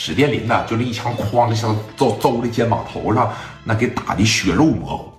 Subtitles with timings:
[0.00, 3.32] 史殿林呢，就这一枪哐的像揍揍的肩膀头上，
[3.64, 5.12] 那给打的血肉模糊，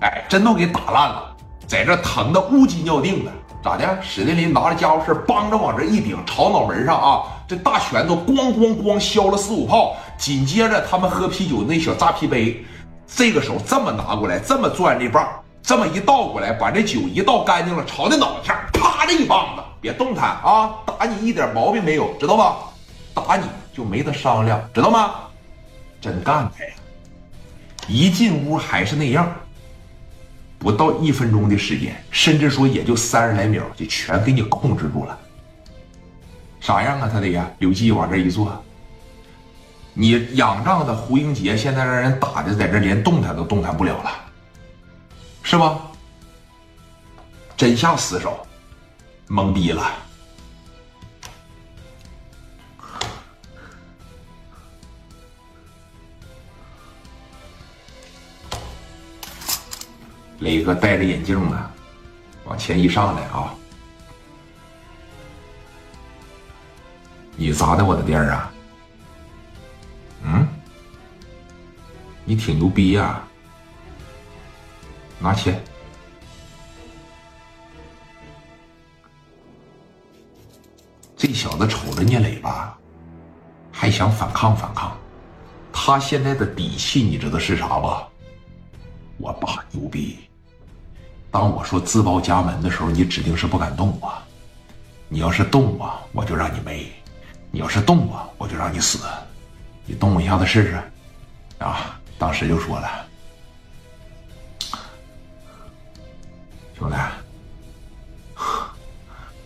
[0.00, 1.34] 哎，真都给打烂了，
[1.66, 3.32] 在这疼的乌鸡尿腚的，
[3.64, 3.98] 咋的？
[4.02, 12.62] 史殿林拿着家伙事帮着往这一顶，朝脑门上啊，这大拳头咣咣咣削了四五炮，紧接着他们喝啤酒那小扎啤杯，
[13.06, 15.26] 这个手这么拿过来，这么攥这棒，
[15.62, 22.56] 这么一倒过来，把这酒一倒干净了，朝那脑袋上啪的一棒子，别动弹啊，打你一点毛病没有，知道吧？
[23.14, 23.46] 打你
[23.76, 25.16] 就没得商量，知道吗？
[26.00, 26.70] 真干他呀！
[27.86, 29.30] 一进屋还是那样，
[30.58, 35.18] 不到一分钟的时间，甚至说也就三十来秒，就全给你控制住了。
[36.58, 37.10] 啥样啊？
[37.12, 38.64] 他得呀，刘季往这一坐，
[39.92, 44.10] 你仰仗的胡英杰现在让人打的，在这连动弹都动弹不了了，
[45.42, 45.78] 是吧？
[47.58, 48.38] 真下死手，
[49.28, 49.84] 懵逼了。
[60.38, 61.70] 磊哥戴着眼镜呢，
[62.44, 63.54] 往前一上来啊！
[67.36, 68.52] 你砸的我的店啊？
[70.22, 70.46] 嗯？
[72.24, 73.22] 你挺牛逼呀！
[75.18, 75.62] 拿钱！
[81.16, 82.78] 这小子瞅着聂磊吧，
[83.72, 84.94] 还想反抗反抗。
[85.72, 88.08] 他现在的底气你知道是啥吧？
[89.18, 90.18] 我爸牛逼！
[91.30, 94.12] 当我说自报家门的时候，你指定是不敢动我。
[95.08, 96.86] 你要是动我，我就让你没；
[97.50, 98.98] 你要是动我，我就让你死。
[99.84, 100.82] 你动我一下子试试？
[101.64, 101.98] 啊！
[102.18, 103.06] 当时就说了，
[106.78, 106.96] 兄弟，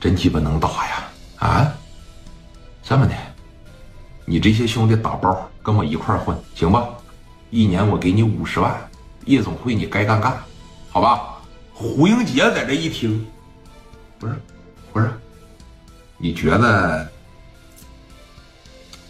[0.00, 1.04] 真鸡巴能打呀！
[1.38, 1.72] 啊，
[2.82, 3.14] 这么的，
[4.24, 6.88] 你这些兄弟打包跟我一块混，行吧？
[7.50, 8.74] 一年我给你五十万。
[9.26, 10.36] 夜总会，你该干干，
[10.90, 11.40] 好吧？
[11.72, 13.26] 胡英杰在这一听，
[14.18, 14.34] 不是，
[14.92, 15.10] 不是，
[16.18, 17.10] 你觉得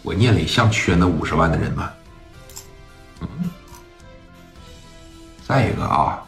[0.02, 1.90] 我聂磊像缺那五十万的人吗？
[3.20, 3.28] 嗯。
[5.46, 6.22] 再一个啊，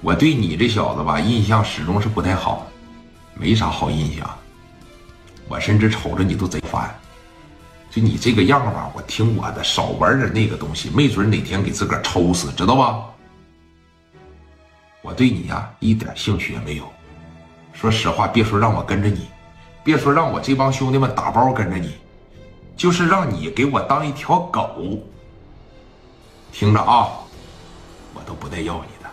[0.00, 2.66] 我对你这小子吧印象始终是不太好，
[3.34, 4.38] 没啥好印象。
[5.46, 6.98] 我甚至瞅着你都贼烦。
[7.92, 13.04] 就你这个样吧，我听我的，少玩点那个东西，没准哪天给自个儿抽死，知道吧？
[15.02, 16.90] 我对你呀一点兴趣也没有。
[17.74, 19.28] 说实话，别说让我跟着你，
[19.84, 21.92] 别说让我这帮兄弟们打包跟着你，
[22.78, 24.98] 就是让你给我当一条狗，
[26.50, 27.10] 听着啊，
[28.14, 29.10] 我都不带要你的，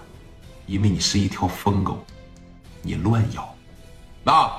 [0.67, 2.01] 因为你是一条疯狗，
[2.81, 3.53] 你乱咬，
[4.23, 4.49] 那，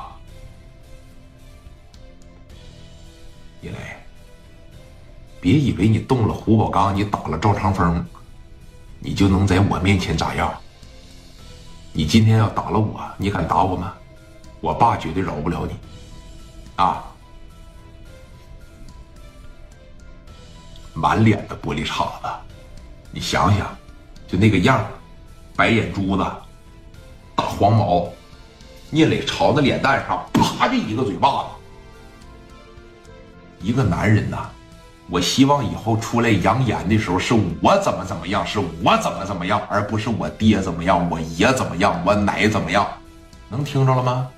[5.40, 8.04] 别以为你动了胡宝刚，你打了赵长风，
[8.98, 10.52] 你就能在我面前咋样？
[11.92, 13.94] 你今天要打了我，你敢打我吗？
[14.60, 15.74] 我爸绝对饶不了你，
[16.76, 17.02] 啊！
[20.92, 22.28] 满脸的玻璃碴子，
[23.10, 23.74] 你想想，
[24.28, 24.86] 就那个样
[25.56, 26.22] 白眼珠子，
[27.34, 28.06] 大黄毛，
[28.90, 31.48] 聂磊朝那脸蛋上啪就一个嘴巴子，
[33.62, 34.50] 一个男人呐。
[35.10, 42.86] 我希望以后出来扬言的时候，是我怎么怎么样，是我怎么怎么样，而不是我爹怎么样，我爷怎么样，我奶怎么样，
[43.48, 44.28] 能听着了吗？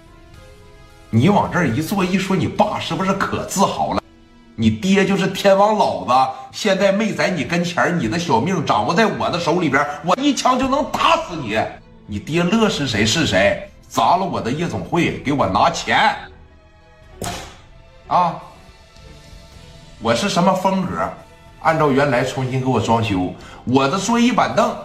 [1.11, 4.01] 你往这儿一坐，一说你爸是不是可自豪了？
[4.55, 6.13] 你爹就是天王老子，
[6.53, 11.61] 现在没在你跟前你的小命掌握在我的手里边，我一枪就能打死你。
[12.07, 13.69] 你爹乐是谁是谁？
[13.89, 16.17] 砸了我的夜总会，给我拿钱
[18.07, 18.41] 啊！
[20.03, 21.09] 我是什么风格？
[21.61, 23.33] 按照原来重新给我装修。
[23.65, 24.77] 我的桌椅板凳